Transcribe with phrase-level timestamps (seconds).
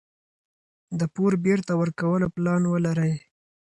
[0.99, 3.13] د پور بیرته ورکولو پلان ولرئ.